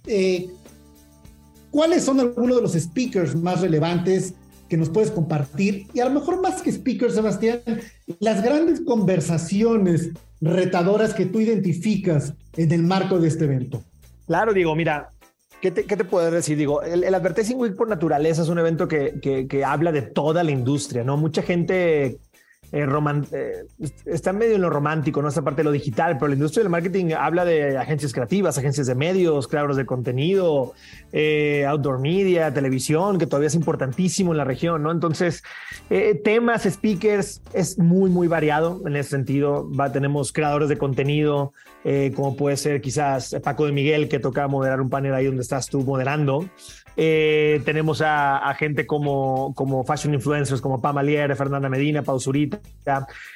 [1.71, 4.33] ¿Cuáles son algunos de los speakers más relevantes
[4.69, 5.87] que nos puedes compartir?
[5.93, 7.59] Y a lo mejor más que speakers, Sebastián,
[8.19, 10.09] las grandes conversaciones
[10.41, 13.83] retadoras que tú identificas en el marco de este evento.
[14.25, 15.09] Claro, digo, mira,
[15.61, 16.55] ¿Qué te, ¿Qué puedo decir?
[16.55, 19.19] Digo, el, Advertising Week por naturaleza es un evento que,
[19.49, 21.17] que, habla de toda la industria, ¿no?
[21.17, 22.19] Mucha gente
[22.71, 22.85] eh,
[23.31, 23.65] eh,
[24.05, 25.29] está medio en lo romántico, ¿no?
[25.29, 28.87] Esta parte de lo digital, pero la industria del marketing habla de agencias creativas, agencias
[28.87, 30.73] de medios, creadores de contenido,
[31.13, 34.91] eh, outdoor media, televisión, que todavía es importantísimo en la región, ¿no?
[34.91, 35.43] Entonces,
[36.23, 39.69] temas, speakers, es muy, muy variado en ese sentido.
[39.71, 41.53] Va, tenemos creadores de contenido,
[42.15, 45.67] como puede ser quizás Paco de Miguel, que toca moderar un panel ahí donde estás
[45.67, 46.49] tú moderando.
[46.99, 52.59] Eh, tenemos a, gente como, como fashion influencers, como Pam Alier, Fernanda Medina, Pau Zurita.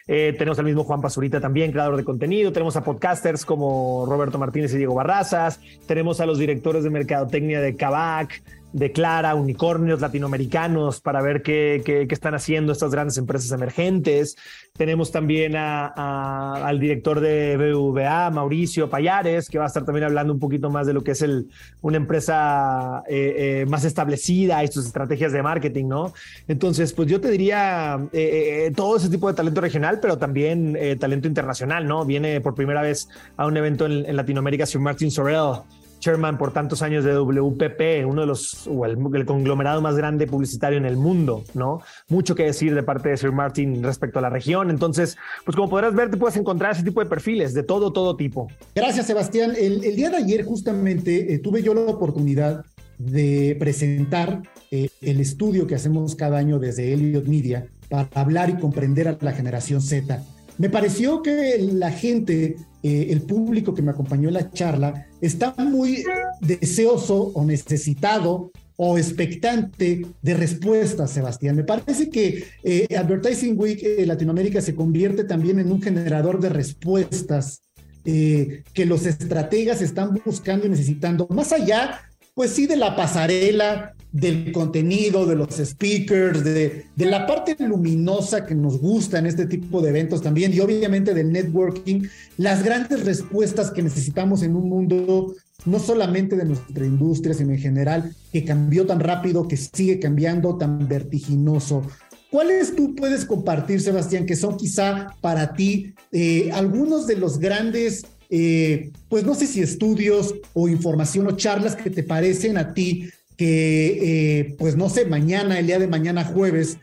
[0.07, 2.51] Eh, tenemos al mismo Juan Pazurita también, creador de contenido.
[2.51, 5.59] Tenemos a podcasters como Roberto Martínez y Diego Barrazas.
[5.85, 8.41] Tenemos a los directores de mercadotecnia de Kavak
[8.73, 14.37] de Clara, unicornios latinoamericanos para ver qué, qué, están haciendo estas grandes empresas emergentes.
[14.77, 20.39] Tenemos también al director de BVA, Mauricio Payares, que va a estar también hablando un
[20.39, 21.49] poquito más de lo que es el,
[21.81, 26.13] una empresa eh, eh, más establecida y sus estrategias de marketing, ¿no?
[26.47, 31.27] Entonces, pues yo te diría eh, todo ese tipo de talento regional, pero también talento
[31.27, 32.05] internacional, ¿no?
[32.05, 35.61] Viene por primera vez a un evento en, en Latinoamérica, Sir Martin Sorrell
[36.01, 40.77] chairman por tantos años de WPP, uno de los, o el, conglomerado más grande publicitario
[40.77, 41.79] en el mundo, ¿no?
[42.09, 44.69] Mucho que decir de parte de Sir Martin respecto a la región.
[44.69, 48.17] Entonces, pues como podrás ver, te puedes encontrar ese tipo de perfiles de todo, todo
[48.17, 48.49] tipo.
[48.75, 49.53] Gracias, Sebastián.
[49.57, 52.65] El, día de ayer justamente eh, tuve yo la oportunidad
[52.97, 58.57] de presentar eh, el estudio que hacemos cada año desde Elliot Media para hablar y
[58.57, 60.23] comprender a la generación Z.
[60.57, 65.53] Me pareció que la gente eh, el público que me acompañó en la charla está
[65.57, 66.03] muy
[66.39, 71.55] deseoso o necesitado o expectante de respuestas, Sebastián.
[71.55, 76.49] Me parece que eh, Advertising Week eh, Latinoamérica se convierte también en un generador de
[76.49, 77.61] respuestas
[78.03, 81.99] que los estrategas están buscando y necesitando, más allá,
[82.33, 88.45] pues sí, de la pasarela del contenido, de los speakers, de, de la parte luminosa
[88.45, 92.03] que nos gusta en este tipo de eventos también y obviamente del networking,
[92.37, 95.33] las grandes respuestas que necesitamos en un mundo
[95.65, 100.57] no solamente de nuestra industria, sino en general, que cambió tan rápido, que sigue cambiando
[100.57, 101.83] tan vertiginoso.
[102.31, 108.05] ¿Cuáles tú puedes compartir, Sebastián, que son quizá para ti eh, algunos de los grandes,
[108.29, 113.09] eh, pues no sé si estudios o información o charlas que te parecen a ti
[113.41, 116.77] que, eh, pues no sé, mañana, el día de mañana jueves,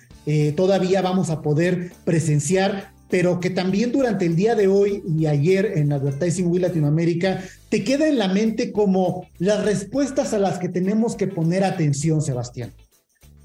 [0.57, 5.73] todavía vamos a poder presenciar pero que también durante el día de hoy y ayer
[5.77, 10.69] en Advertising Week Latinoamérica te queda en la mente como las respuestas a las que
[10.69, 12.73] tenemos que poner atención, Sebastián.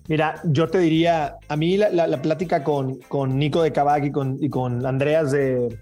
[0.09, 4.37] Mira, yo te diría, a mí la, plática con, con Nico de Kabak y con,
[4.41, 5.77] y con Andreas de,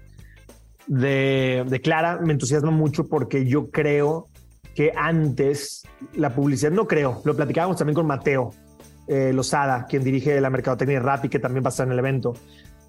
[0.86, 4.28] de, Clara me entusiasma mucho porque yo creo
[4.74, 5.82] que antes
[6.14, 8.52] la publicidad, no creo, lo platicábamos también con Mateo
[9.08, 11.98] eh, Lozada, quien dirige la mercadotecnia de Rappi, que también va a estar en el
[11.98, 12.34] evento.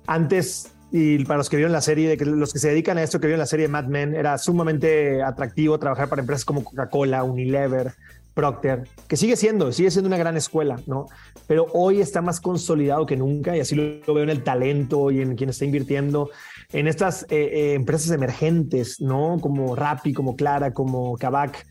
[0.08, 3.04] Antes y para los que vieron la serie, de que los que se dedican a
[3.04, 7.24] esto, que vieron la serie Mad Men, era sumamente atractivo trabajar para empresas como Coca-Cola,
[7.24, 7.94] Unilever,
[8.36, 11.08] Procter, que sigue siendo, sigue siendo una gran escuela, ¿no?
[11.48, 15.22] Pero hoy está más consolidado que nunca y así lo, veo en el talento y
[15.22, 16.30] en quien está invirtiendo
[16.74, 19.38] en estas eh, eh, empresas emergentes, ¿no?
[19.40, 21.66] Como Rappi, como Clara, como Kavak,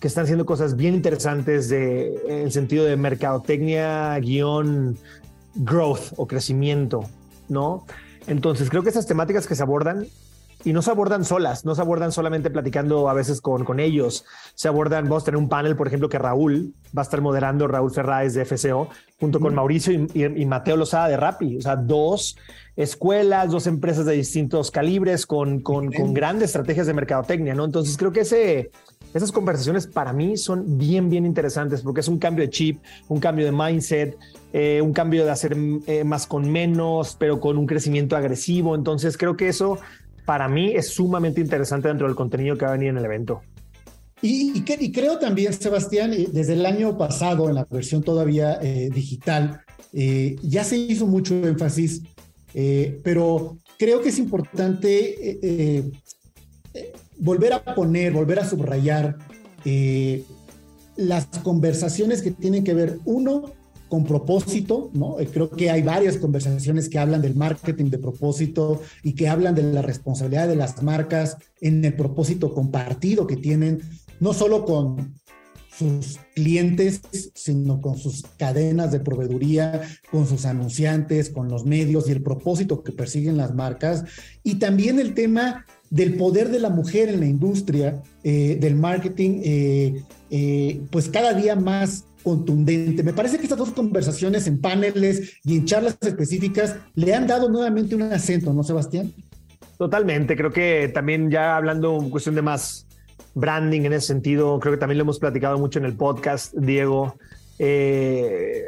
[0.00, 4.98] que están haciendo cosas bien interesantes de, en el sentido de mercadotecnia, guion,
[5.54, 7.04] growth o crecimiento,
[7.48, 7.86] ¿no?
[8.26, 10.06] Entonces, creo que esas temáticas que se abordan
[10.68, 14.26] y no se abordan solas, no se abordan solamente platicando a veces con, con ellos,
[14.54, 17.66] se abordan, vamos a tener un panel, por ejemplo, que Raúl va a estar moderando,
[17.66, 22.36] Raúl Ferráez de FCO, junto con Mauricio y, Mateo Lozada de Rappi, o sea, dos
[22.76, 27.64] escuelas, dos empresas de distintos calibres con, con, con grandes estrategias de mercadotecnia, ¿no?
[27.64, 28.70] Entonces creo que ese,
[29.14, 33.20] esas conversaciones para mí son bien, bien interesantes porque es un cambio de chip, un
[33.20, 34.18] cambio de mindset,
[34.52, 38.74] eh, un cambio de hacer eh, más con menos, pero con un crecimiento agresivo.
[38.74, 39.78] Entonces creo que eso
[40.28, 43.40] para mí es sumamente interesante dentro del contenido que va a venir en el evento.
[44.20, 44.60] Y,
[44.92, 50.76] creo también, Sebastián, eh, desde el año pasado, en la versión todavía digital, ya se
[50.76, 52.02] hizo mucho énfasis,
[53.02, 55.90] pero creo que es importante
[57.16, 59.16] volver a poner, volver a subrayar
[60.96, 63.54] las conversaciones que tienen que ver, uno,
[63.88, 65.18] con propósito, ¿no?
[65.18, 69.54] Eh, creo que hay varias conversaciones que hablan del marketing de propósito y que hablan
[69.54, 73.80] de la responsabilidad de las marcas en el propósito compartido que tienen,
[74.20, 75.18] no solo con
[75.78, 77.00] sus clientes,
[77.34, 82.82] sino con sus cadenas de proveeduría, con sus anunciantes, con los medios y el propósito
[82.82, 84.04] que persiguen las marcas.
[84.42, 89.40] Y también el tema del poder de la mujer en la industria eh, del marketing,
[89.44, 93.02] eh, pues cada día más contundente.
[93.02, 97.48] Me parece que estas dos conversaciones en paneles y en charlas específicas le han dado
[97.48, 99.14] nuevamente un acento, ¿no, Sebastián?
[99.78, 102.86] Totalmente, creo que también ya hablando cuestión de más
[103.34, 107.16] branding en ese sentido, creo que también lo hemos platicado mucho en el podcast, Diego.
[107.58, 108.62] Eh,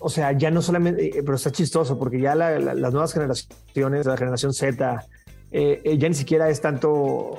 [0.00, 4.16] o sea, ya no solamente, eh, pero está chistoso porque ya las nuevas generaciones, la
[4.18, 5.06] generación Z,
[5.50, 7.38] eh, ya ni siquiera es tanto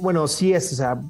[0.00, 1.00] bueno, sí es, o sea,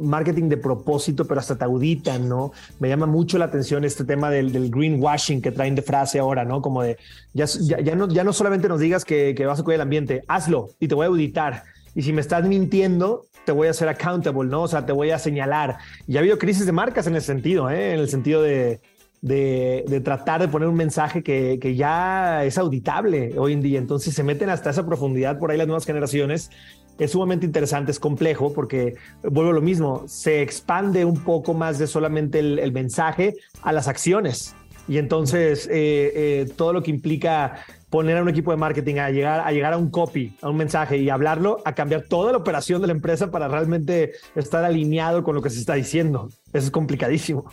[0.00, 2.52] marketing de propósito, pero hasta te auditan, ¿no?
[2.78, 6.62] Me llama mucho la atención este tema del, greenwashing que traen de frase ahora, ¿no?
[6.62, 6.96] Como de,
[7.32, 10.70] ya, ya, no, ya no solamente nos digas que, vas a cuidar el ambiente, hazlo
[10.78, 11.64] y te voy a auditar.
[11.94, 14.62] Y si me estás mintiendo, te voy a hacer accountable, ¿no?
[14.62, 15.78] O sea, te voy a señalar.
[16.06, 17.94] Y ha habido crisis de marcas en ese sentido, ¿eh?
[17.94, 18.80] En el sentido de,
[19.20, 23.78] de, tratar de poner un mensaje que, que, ya es auditable hoy en día.
[23.78, 26.50] Entonces se meten hasta esa profundidad por ahí las nuevas generaciones
[26.98, 31.78] es sumamente interesante, es complejo porque, vuelvo a lo mismo, se expande un poco más
[31.78, 34.54] de solamente el, mensaje a las acciones.
[34.88, 39.10] Y entonces eh, eh, todo lo que implica poner a un equipo de marketing a
[39.10, 42.38] llegar, a llegar a un copy, a un mensaje y hablarlo, a cambiar toda la
[42.38, 46.30] operación de la empresa para realmente estar alineado con lo que se está diciendo.
[46.52, 47.44] Eso es complicadísimo.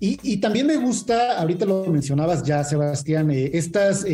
[0.00, 4.06] Y, también me gusta, ahorita lo mencionabas ya, Sebastián, eh, estas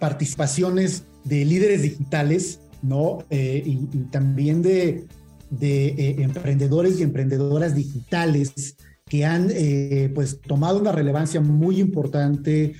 [0.00, 3.24] participaciones de líderes digitales, ¿no?
[3.30, 3.76] Eh, y,
[4.10, 5.04] también de,
[5.60, 12.74] eh, emprendedores y emprendedoras digitales que han eh, pues tomado una relevancia muy importante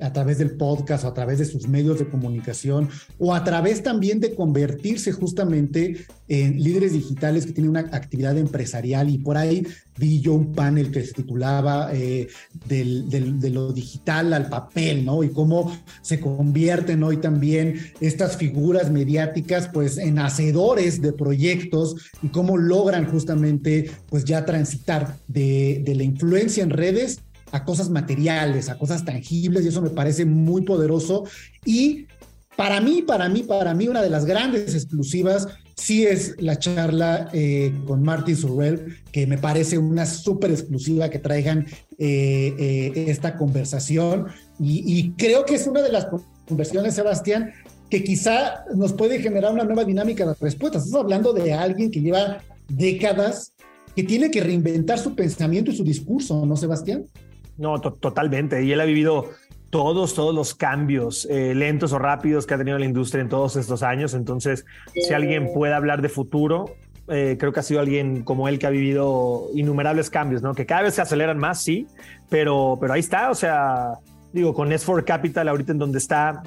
[0.00, 4.20] a través del podcast a través de sus medios de comunicación o a través también
[4.20, 10.34] de convertirse justamente líderes digitales que tienen una actividad empresarial y por ahí vi yo
[10.34, 12.28] un panel que se titulaba eh,
[12.66, 15.22] de lo digital al papel, ¿no?
[15.22, 22.28] Y cómo se convierten hoy también estas figuras mediáticas, pues, en hacedores de proyectos y
[22.28, 27.20] cómo logran justamente, pues, ya transitar de, de la influencia en redes
[27.54, 31.22] a cosas materiales, a cosas tangibles, y eso me parece muy poderoso.
[31.64, 32.06] Y
[32.56, 37.30] para mí, para mí, para mí, una de las grandes exclusivas sí es la charla
[37.32, 41.64] eh, con Martin Surrell, que me parece una súper exclusiva que traigan
[41.96, 44.26] eh, eh, esta conversación.
[44.58, 46.08] Y, creo que es una de las
[46.48, 47.52] conversaciones, Sebastián,
[47.88, 50.86] que quizá nos puede generar una nueva dinámica de respuestas.
[50.86, 53.52] Estás hablando de alguien que lleva décadas,
[53.94, 57.04] que tiene que reinventar su pensamiento y su discurso, ¿no, Sebastián?
[57.56, 58.62] No, totalmente.
[58.64, 59.30] Y él ha vivido
[59.70, 63.56] todos, todos los cambios eh, lentos o rápidos que ha tenido la industria en todos
[63.56, 64.14] estos años.
[64.14, 64.64] Entonces,
[64.94, 66.76] si alguien puede hablar de futuro,
[67.08, 70.54] eh, creo que ha sido alguien como él que ha vivido innumerables cambios, ¿no?
[70.54, 71.86] Que cada vez se aceleran más, sí,
[72.30, 73.98] pero, pero ahí está, o sea,
[74.32, 76.42] digo, con S4 Capital ahorita en donde está,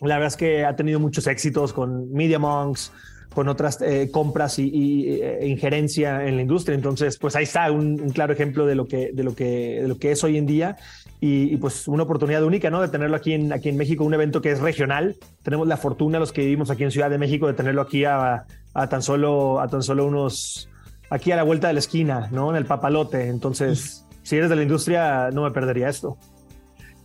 [0.00, 2.92] la verdad es que ha tenido muchos éxitos con Media Monks,
[3.36, 6.74] con otras eh, compras y, injerencia en la industria.
[6.74, 9.88] Entonces, pues ahí está un, un, claro ejemplo de lo que, de lo que, de
[9.88, 10.78] lo que es hoy en día
[11.20, 12.80] y, pues una oportunidad única, ¿no?
[12.80, 15.16] De tenerlo aquí en, aquí en México, un evento que es regional.
[15.42, 18.46] Tenemos la fortuna, los que vivimos aquí en Ciudad de México, de tenerlo aquí a,
[18.88, 20.70] tan, solo, a tan solo unos,
[21.10, 22.48] aquí a la vuelta de la esquina, ¿no?
[22.48, 23.28] En el papalote.
[23.28, 26.16] Entonces, si eres de la industria, no me perdería esto.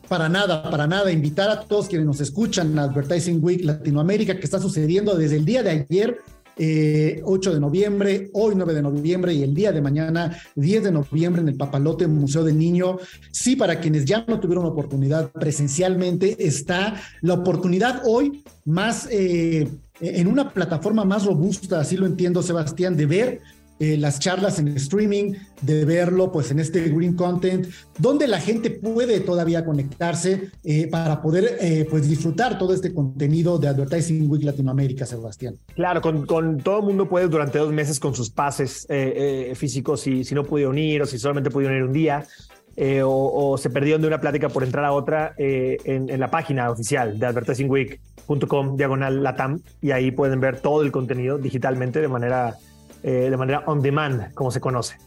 [0.07, 1.11] Para nada, para nada.
[1.11, 5.45] Invitar a todos quienes nos escuchan a Advertising Week Latinoamérica, que está sucediendo desde el
[5.45, 6.19] día de ayer
[6.57, 10.91] 8 eh, de noviembre, hoy 9 de noviembre y el día de mañana 10 de
[10.91, 12.97] noviembre en el Papalote Museo del Niño.
[13.31, 19.67] Sí, para quienes ya no tuvieron oportunidad presencialmente, está la oportunidad hoy más eh,
[20.01, 23.41] en una plataforma más robusta, así lo entiendo Sebastián, de ver
[23.81, 27.65] eh, las charlas en streaming, de verlo pues en este Green Content,
[27.97, 33.57] donde la gente puede todavía conectarse eh, para poder eh, pues disfrutar todo este contenido
[33.57, 35.57] de Advertising Week Latinoamérica, Sebastián.
[35.73, 38.85] Claro, con, todo el mundo puede durante dos meses con sus pases
[39.55, 42.23] físicos si, si no pudo unir o si solamente pudieron ir un día.
[43.03, 47.17] o, se perdieron de una plática por entrar a otra en, en, la página oficial
[47.17, 52.59] de advertisingweek.com diagonal latam y ahí pueden ver todo el contenido digitalmente de manera
[53.03, 54.97] eh, de manera on demand, como se conoce.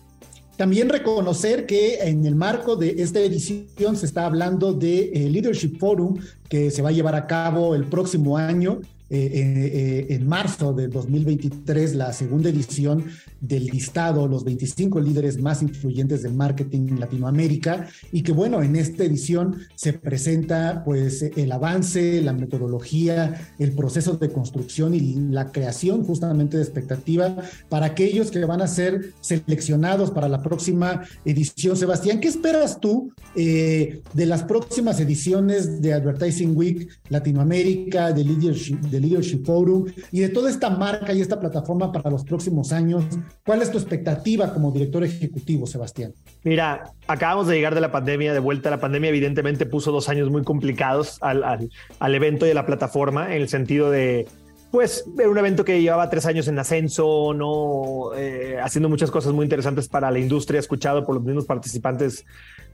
[0.57, 5.79] También reconocer que en el marco de esta edición se está hablando de eh, Leadership
[5.79, 10.73] Forum que se va a llevar a cabo el próximo año eh, eh, en marzo
[10.73, 13.05] de 2023 la segunda edición
[13.41, 18.77] del listado, los 25 líderes más influyentes del marketing en Latinoamérica, y que bueno, en
[18.77, 25.53] esta edición se presenta pues el avance, la metodología, el proceso de construcción y la
[25.53, 27.37] creación justamente de expectativa
[27.69, 31.77] para aquellos que van a ser seleccionados para la próxima edición.
[31.77, 38.79] Sebastián, ¿qué esperas tú eh, de las próximas ediciones de Advertising Week Latinoamérica, de Leadership?
[38.95, 43.05] De Leadership Forum y de toda esta marca y esta plataforma para los próximos años.
[43.45, 46.15] ¿Cuál es tu expectativa como director ejecutivo, Sebastián?
[46.45, 48.71] Mira, acabamos de llegar de la pandemia, de vuelta.
[48.71, 53.35] La pandemia evidentemente puso dos años muy complicados al, al, evento y a la plataforma
[53.35, 54.27] en el sentido de
[54.71, 59.33] pues era un evento que llevaba tres años en ascenso, no eh, haciendo muchas cosas
[59.33, 62.27] muy interesantes para la industria, escuchado por los mismos participantes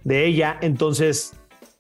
[0.02, 0.56] de ella.
[0.62, 1.34] Entonces,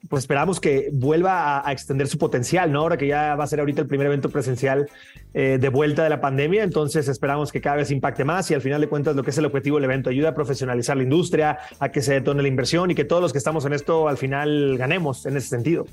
[0.08, 2.80] pues esperamos que vuelva a, extender su potencial, ¿no?
[2.80, 4.88] Ahora que ya va a ser ahorita el primer evento presencial
[5.34, 8.62] eh, de vuelta de la pandemia, entonces esperamos que cada vez impacte más y al
[8.62, 11.58] final de cuentas lo que es el objetivo del evento ayuda a profesionalizar la industria,
[11.78, 14.16] a que se detone la inversión y que todos los que estamos en esto al
[14.16, 15.86] final ganemos en ese sentido.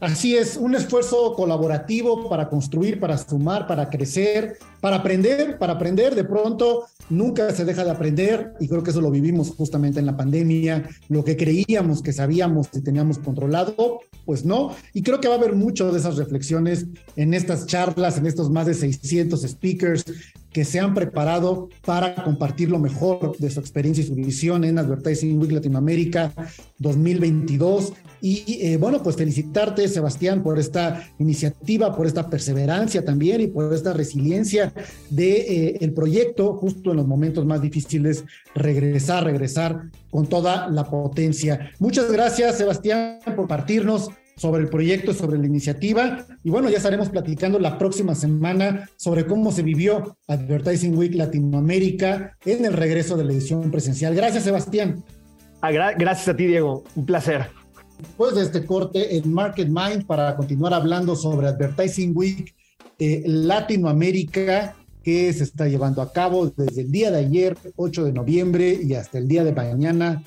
[0.00, 6.14] Así es, un esfuerzo colaborativo para construir, para sumar, para crecer, para aprender, para aprender.
[6.14, 10.06] De pronto nunca se deja de aprender y creo que eso lo vivimos justamente en
[10.06, 10.88] la pandemia.
[11.10, 14.74] Lo que creíamos que sabíamos y teníamos controlado, pues no.
[14.94, 16.86] Y creo que va a haber mucho de esas reflexiones
[17.16, 20.04] en estas charlas, en estos más de 600 speakers
[20.50, 24.78] que se han preparado para compartir lo mejor de su experiencia y su visión en
[24.78, 26.32] Advertising Week Latinoamérica
[26.78, 27.92] 2022.
[28.20, 33.72] Y eh, bueno, pues felicitarte, Sebastián, por esta iniciativa, por esta perseverancia también y por
[33.72, 34.72] esta resiliencia
[35.10, 41.70] de eh, proyecto, justo en los momentos más difíciles, regresar, regresar con toda la potencia.
[41.78, 46.24] Muchas gracias, Sebastián, por partirnos sobre el proyecto, sobre la iniciativa.
[46.42, 52.36] Y bueno, ya estaremos platicando la próxima semana sobre cómo se vivió Advertising Week Latinoamérica
[52.46, 54.14] en el regreso de la edición presencial.
[54.14, 55.04] Gracias, Sebastián.
[55.62, 56.84] Gracias a ti, Diego.
[56.94, 57.59] Un placer.
[58.00, 62.54] Después de este corte en Market Mind para continuar hablando sobre Advertising Week
[62.98, 68.78] Latinoamérica, que se está llevando a cabo desde el día de ayer, 8 de noviembre,
[68.82, 70.22] y hasta el día de mañana,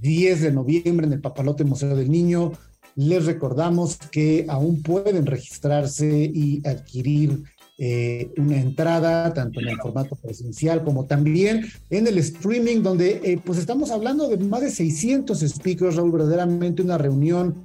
[0.00, 2.52] 10 de noviembre, en el Papalote Museo del Niño.
[2.96, 7.44] Les recordamos que aún pueden registrarse y adquirir
[7.76, 13.40] eh, una entrada, tanto en el formato presencial como también en el streaming, donde eh,
[13.44, 17.56] pues estamos hablando de más de 600 speakers, Raúl, verdaderamente una reunión,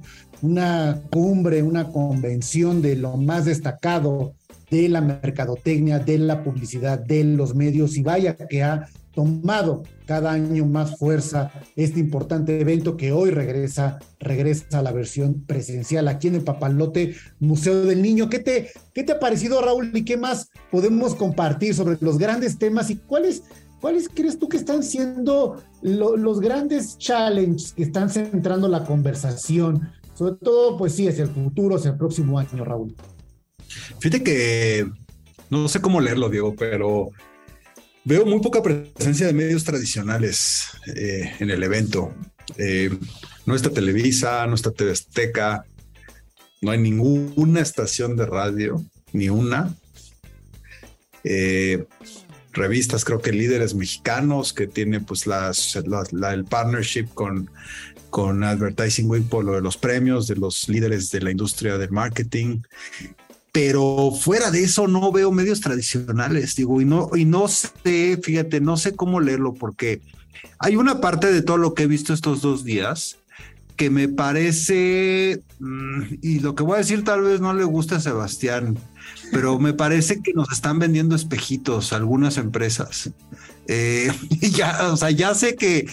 [0.42, 4.34] una cumbre, una convención de lo más destacado
[4.70, 10.32] de la mercadotecnia, de la publicidad, de los medios, y vaya que ha tomado cada
[10.32, 16.28] año más fuerza este importante evento que hoy regresa, regresa a la versión presencial aquí
[16.28, 18.28] en el Papalote Museo del Niño.
[18.28, 19.90] ¿Qué te, qué te ha parecido, Raúl?
[19.94, 23.42] ¿Y qué más podemos compartir sobre los grandes temas y cuáles,
[23.80, 29.90] cuáles crees tú que están siendo los grandes challenges que están centrando la conversación?
[30.14, 32.94] Sobre todo, pues sí, hacia el futuro, hacia el próximo año, Raúl.
[34.00, 34.86] Fíjate que
[35.48, 37.10] no sé cómo leerlo, Diego, pero
[38.04, 42.14] veo muy poca presencia de medios tradicionales eh, en el evento.
[42.56, 42.90] Eh,
[43.46, 45.64] no está Televisa, no está TV Azteca,
[46.60, 49.74] no hay ninguna estación de radio, ni una.
[51.24, 51.84] Eh,
[52.52, 57.50] revistas, creo que líderes mexicanos que tiene pues las, el partnership con,
[58.08, 61.90] con Advertising Week por lo de los premios de los líderes de la industria del
[61.90, 62.62] marketing
[63.52, 68.60] pero fuera de eso no veo medios tradicionales, digo, y no, y no sé, fíjate,
[68.60, 70.00] no sé cómo leerlo porque
[70.58, 73.18] hay una parte de todo lo que he visto estos dos días
[73.76, 77.96] que me parece, mm, y lo que voy a decir tal vez no le gusta
[77.96, 78.78] a Sebastián,
[79.32, 83.10] pero me parece que nos están vendiendo espejitos algunas empresas.
[83.66, 84.12] Eh,
[84.52, 85.86] ya, o sea, ya sé que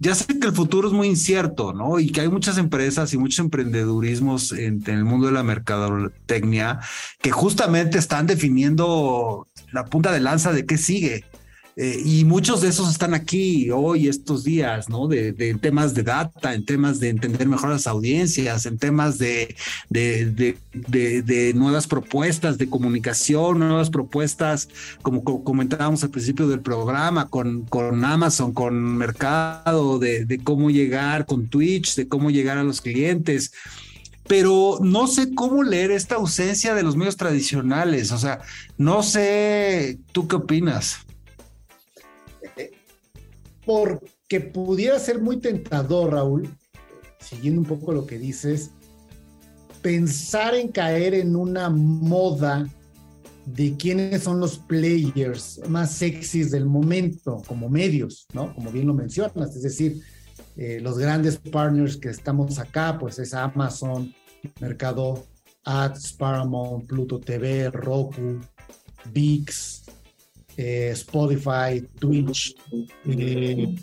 [0.00, 1.98] ya sé que el futuro es muy incierto, ¿no?
[1.98, 6.80] Y que hay muchas empresas y muchos emprendedurismos en, el mundo de la mercadotecnia
[7.20, 11.24] que justamente están definiendo la punta de lanza de qué sigue.
[11.80, 15.06] Eh, y muchos de esos están aquí hoy, estos días, ¿no?
[15.06, 19.54] De, temas de data, en temas de entender mejor las audiencias, en temas de,
[19.88, 24.68] de, nuevas propuestas de comunicación, nuevas propuestas,
[25.02, 31.46] como comentábamos al principio del programa, con, con Amazon, con Mercado, de, cómo llegar, con
[31.46, 33.52] Twitch, de cómo llegar a los clientes
[34.26, 38.12] pero no sé cómo leer esta ausencia de los medios tradicionales.
[38.12, 38.40] O sea,
[38.76, 40.98] no sé, ¿tú qué opinas?
[43.64, 46.48] Porque pudiera ser muy tentador, Raúl,
[47.20, 48.70] siguiendo un poco lo que dices,
[49.82, 52.68] pensar en caer en una moda
[53.54, 58.54] de quiénes son los players más sexys del momento como medios, ¿no?
[58.54, 60.02] Como bien lo mencionas, es decir,
[60.56, 64.12] eh, los grandes partners que estamos acá, pues es Amazon,
[64.60, 65.26] Mercado
[65.64, 68.40] Ads, Paramount, Pluto TV, Roku,
[69.12, 69.82] VIX,
[70.58, 72.56] eh, Spotify, Twitch.
[73.06, 73.76] Eh,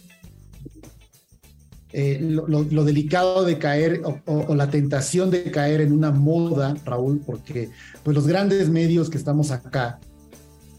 [1.93, 7.69] eh, lo, delicado de caer o, la tentación de caer en una moda, Raúl, porque
[8.03, 10.01] pues los grandes medios que estamos acá,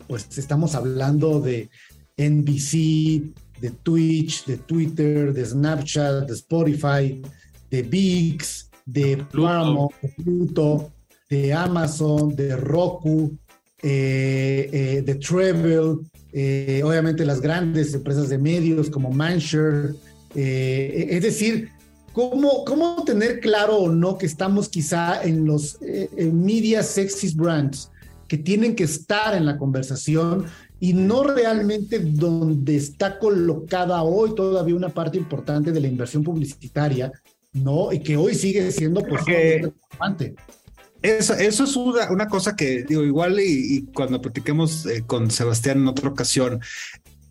[0.06, 1.70] pues estamos hablando de
[2.18, 3.32] NBC,
[3.62, 7.22] de Twitch, de Twitter, de Snapchat, de Spotify,
[7.70, 10.92] de VIX, de Paramount, de Pluto,
[11.30, 13.38] de Amazon, de Roku,
[13.88, 15.98] eh, eh, de Travel,
[16.32, 19.94] eh, obviamente las grandes empresas de medios como Manshare.
[20.34, 21.68] es decir,
[22.12, 25.78] ¿cómo, ¿cómo tener claro o no que estamos quizá en los
[26.18, 27.92] media sexy brands
[28.26, 30.46] que tienen que estar en la conversación
[30.80, 37.12] y no realmente donde está colocada hoy todavía una parte importante de la inversión publicitaria,
[37.52, 37.92] ¿no?
[37.92, 40.34] Y que hoy sigue siendo pues, importante.
[41.06, 45.86] Eso, eso es una, cosa que digo, igual y, cuando platiquemos eh, con Sebastián en
[45.86, 46.60] otra ocasión,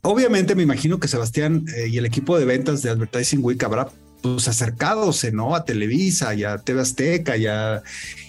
[0.01, 3.89] obviamente me imagino que Sebastián eh, y el equipo de ventas de Advertising Week habrá
[4.33, 5.55] pues acercándose, ¿no?
[5.55, 7.83] A Televisa y a TV Azteca y a...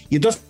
[0.09, 0.41] Y entonces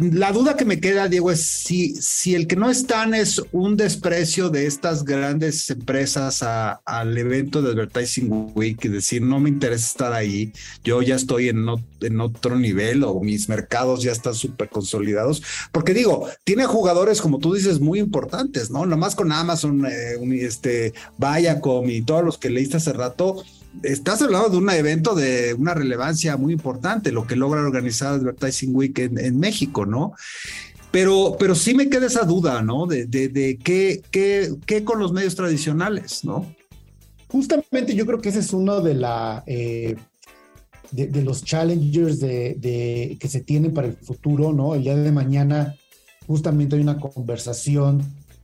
[0.00, 3.76] la duda que me queda, Diego, es si, si el que no están es un
[3.76, 9.86] desprecio de estas grandes empresas al evento de Advertising Week y decir, no me interesa
[9.86, 10.52] estar ahí,
[10.84, 11.66] yo ya estoy en,
[12.00, 15.42] en otro nivel o mis mercados ya están súper consolidados.
[15.70, 18.86] Porque digo, tiene jugadores, como tú dices, muy importantes, ¿no?
[18.86, 23.44] Nomás con Amazon, eh, este, Viacom y todos los que leíste hace rato
[23.82, 28.74] estás hablando de un evento de una relevancia muy importante, lo que logra organizar Advertising
[28.74, 30.12] Week en, México, ¿no?
[30.90, 32.86] Pero, pero sí me queda esa duda, ¿no?
[32.86, 33.08] De,
[33.62, 36.54] qué, qué, qué, con los medios tradicionales, ¿no?
[37.28, 39.44] Justamente yo creo que ese es uno de la...
[39.46, 39.96] Eh,
[40.90, 44.74] de, los challengers de, que se tienen para el futuro, ¿no?
[44.74, 45.76] El día de mañana
[46.26, 48.02] justamente hay una conversación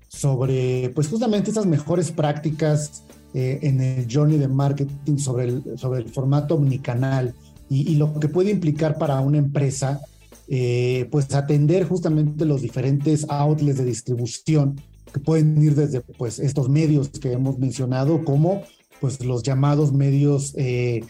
[0.08, 3.02] sobre, pues justamente esas mejores prácticas
[3.38, 7.34] eh, en el journey de marketing sobre el, sobre el formato omnicanal
[7.68, 10.00] y, lo que puede implicar para una empresa,
[10.48, 14.80] eh, pues atender justamente los diferentes outlets de distribución
[15.12, 18.62] que pueden ir desde pues estos medios que hemos mencionado como
[19.02, 21.04] pues los llamados medios eh,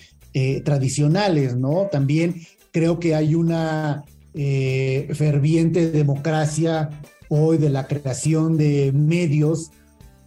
[0.64, 1.86] tradicionales, ¿no?
[1.92, 2.34] También
[2.72, 4.04] creo que hay una
[4.34, 6.90] ferviente democracia
[7.28, 9.70] hoy de la creación de medios,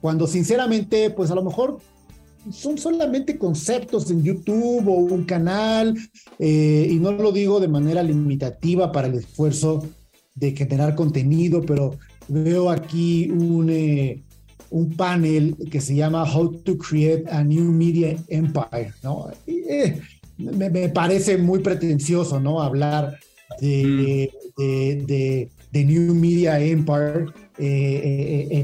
[0.02, 1.80] cuando sinceramente, pues a lo mejor
[2.52, 5.96] son solamente conceptos en YouTube o un canal,
[6.40, 9.86] y no lo digo de manera limitativa para el esfuerzo
[10.36, 11.98] de generar contenido, pero
[12.30, 13.70] veo aquí un,
[14.70, 19.30] un panel que se llama How to Create a New Media Empire, ¿no?
[19.48, 20.00] Eh,
[20.38, 22.62] me, parece muy pretencioso, ¿no?
[22.62, 23.18] Hablar
[23.60, 25.06] de, mm.
[25.06, 27.49] de, de, New Media Empire eh, eh,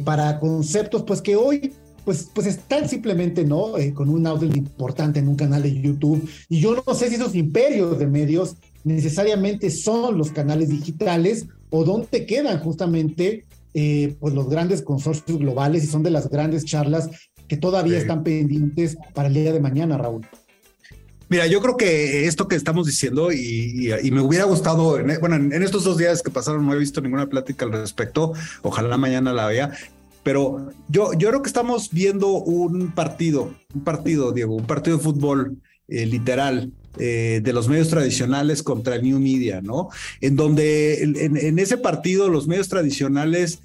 [0.03, 1.73] para conceptos, pues que hoy
[2.05, 3.73] pues, pues están simplemente, ¿no?
[3.93, 6.29] con un audio importante en un canal de YouTube.
[6.49, 11.83] Y yo no sé si esos imperios de medios necesariamente son los canales digitales o
[11.83, 17.09] dónde quedan justamente eh, pues los grandes consorcios globales y son de las grandes charlas
[17.47, 20.25] que todavía están pendientes para el día de mañana, Raúl.
[21.29, 25.83] Mira, yo creo que esto que estamos diciendo y, me hubiera gustado, bueno, en, estos
[25.83, 29.71] dos días que pasaron no he visto ninguna plática al respecto, ojalá mañana la vea,
[30.23, 35.03] pero yo, yo creo que estamos viendo un partido, un partido, Diego, un partido de
[35.03, 35.57] fútbol
[35.87, 39.89] eh, literal, eh, de los medios tradicionales contra el New Media, ¿no?
[40.21, 43.59] En donde en, ese partido los medios tradicionales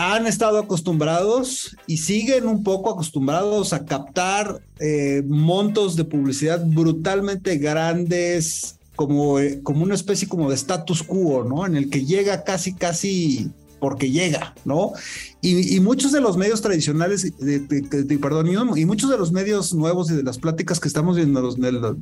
[0.00, 7.56] han estado acostumbrados y siguen un poco acostumbrados a captar eh, montos de publicidad brutalmente
[7.58, 11.66] grandes, como, eh, como una especie como de status quo, ¿no?
[11.66, 14.92] En el que llega casi, casi porque llega, ¿no?
[15.40, 17.32] Y, muchos de los medios tradicionales,
[18.20, 21.56] perdón, y muchos de los medios nuevos y de las pláticas que estamos viendo,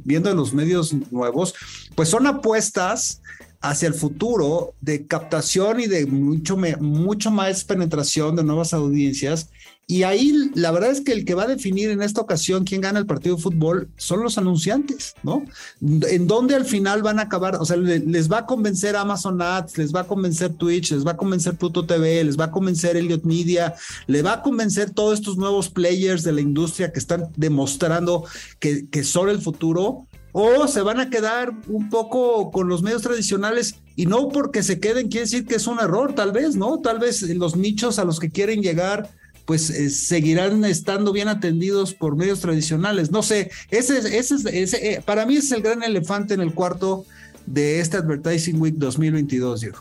[0.05, 1.55] viendo de los medios nuevos,
[1.95, 3.23] pues son apuestas
[3.61, 9.51] hacia el futuro de captación y de mucho, mucho más penetración de nuevas audiencias.
[9.89, 12.81] Y ahí la verdad es que el que va a definir en esta ocasión quién
[12.81, 15.45] gana el partido de fútbol son los anunciantes, ¿no?
[15.81, 19.79] En dónde al final van a acabar, o sea, les va a convencer Amazon Ads,
[19.79, 22.97] les va a convencer Twitch, les va a convencer Pluto TV, les va a convencer
[22.97, 23.77] Elliot Media,
[24.09, 28.25] le va a convencer todos estos nuevos players de la industria que están demostrando
[28.59, 30.09] que, que son el futuro,
[30.39, 34.79] o se van a quedar un poco con los medios tradicionales y no porque se
[34.81, 36.79] queden quiere decir que es un error, tal vez, ¿no?
[36.81, 39.09] Tal vez los nichos a los que quieren llegar
[39.47, 43.11] pues eh, seguirán estando bien atendidos por medios tradicionales.
[43.11, 47.07] No sé, ese, ese, ese eh, para mí es el gran elefante en el cuarto
[47.47, 49.79] de este Advertising Week 2022, Diego.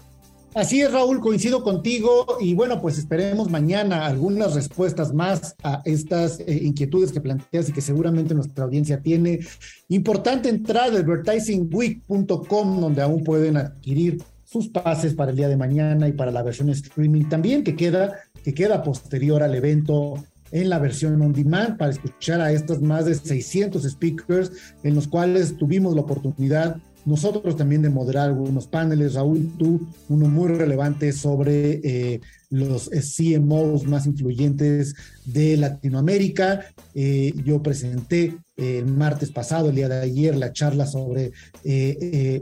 [0.55, 6.39] Así es, Raúl, coincido contigo y bueno, pues esperemos mañana algunas respuestas más a estas
[6.39, 9.41] eh, inquietudes que planteas y que seguramente nuestra audiencia tiene.
[9.89, 16.07] Importante entrar a advertisingweek.com donde aún pueden adquirir sus pases para el día de mañana
[16.07, 20.79] y para la versión streaming también que queda que queda posterior al evento en la
[20.79, 24.53] versión on demand para escuchar a estos más de 600 speakers
[24.83, 29.13] en los cuales tuvimos la oportunidad nosotros también de moderar algunos paneles.
[29.13, 36.65] Raúl, tú, uno muy relevante sobre eh, los eh, CMOs más influyentes de Latinoamérica.
[36.95, 41.33] Eh, yo presenté el martes pasado, el día de ayer, la charla sobre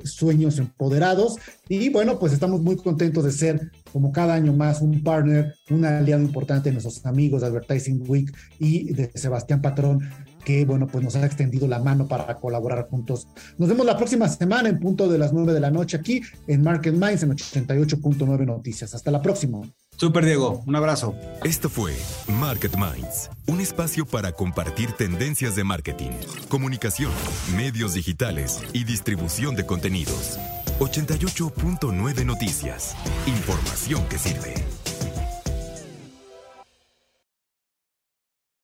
[0.04, 1.38] sueños empoderados.
[1.68, 5.84] Y bueno, pues estamos muy contentos de ser, como cada año más, un partner, un
[5.86, 10.02] aliado importante de nuestros amigos de Advertising Week y de Sebastián Patrón
[10.44, 13.28] que, bueno, pues nos ha extendido la mano para colaborar juntos.
[13.58, 16.64] Nos vemos la próxima semana en punto de las 9 de la noche aquí en
[16.64, 18.94] Market Minds en 88.9 Noticias.
[18.94, 19.62] Hasta la próxima.
[19.98, 21.16] Super Diego, un abrazo.
[21.44, 21.94] Esto fue
[22.28, 26.12] Market Minds, un espacio para compartir tendencias de marketing,
[26.50, 27.12] comunicación,
[27.56, 30.40] medios digitales y distribución de contenidos.
[30.80, 32.96] 88.9 Noticias,
[33.28, 34.83] información que sirve.